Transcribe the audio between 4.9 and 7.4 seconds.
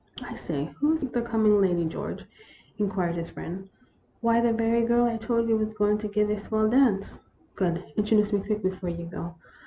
I told you was going to give a swell dance.""